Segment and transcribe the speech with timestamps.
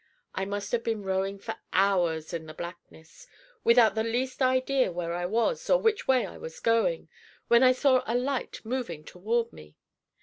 [0.33, 3.27] I must have been rowing for hours in the blackness,
[3.63, 7.07] without the least idea where I was or which way I was going,
[7.49, 9.75] when I saw a light moving toward me.